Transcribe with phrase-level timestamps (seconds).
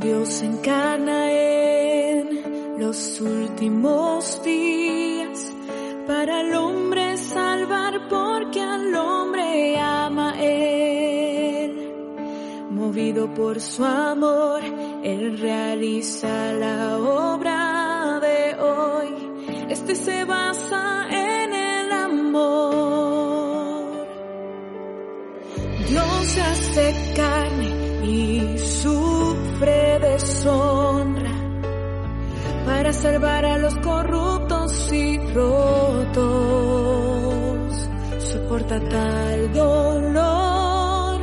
[0.00, 5.52] Dios encarna en los últimos días
[6.06, 11.92] para el hombre salvar porque al hombre ama Él.
[12.70, 14.62] Movido por su amor,
[15.04, 19.66] Él realiza la obra de hoy.
[19.68, 22.48] Este se basa en el amor.
[25.90, 27.68] Dios hace carne
[28.06, 29.09] y sufre
[30.40, 31.30] deshonra
[32.64, 36.20] para salvar a los corruptos y rotos.
[38.18, 41.20] Soporta tal dolor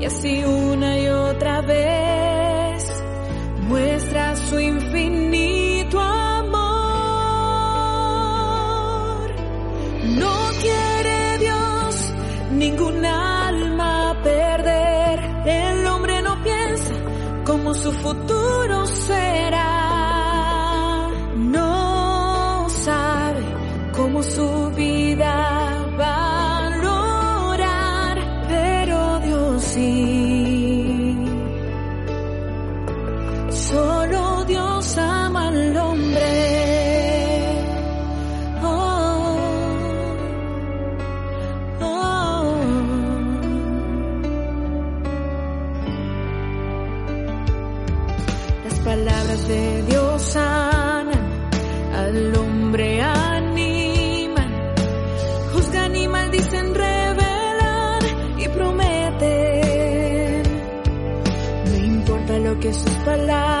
[0.00, 2.84] y así una y otra vez
[3.68, 6.58] muestra su infinito amor.
[10.18, 12.12] No quiere Dios
[12.52, 13.04] ningún
[17.82, 19.67] su futuro será.
[49.08, 51.50] Palabras de Dios sanan,
[51.94, 54.74] al hombre animan,
[55.52, 58.00] juzgan y maldicen, revelan
[58.38, 60.42] y prometen.
[61.64, 63.57] No importa lo que sus palabras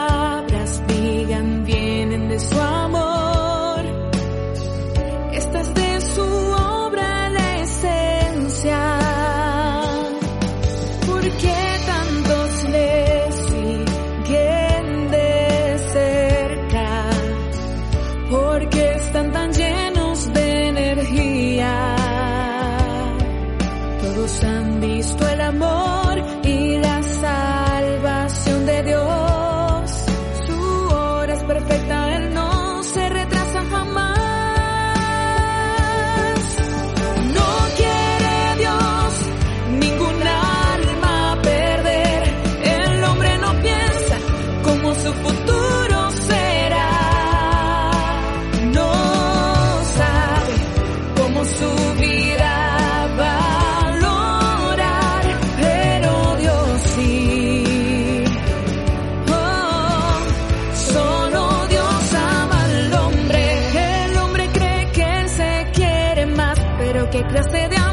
[67.10, 67.87] qué clase de amor